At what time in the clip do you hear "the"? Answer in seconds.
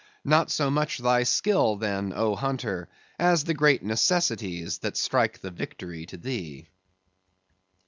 3.43-3.53, 5.41-5.51